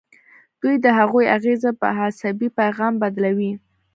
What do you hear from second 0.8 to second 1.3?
د هغوی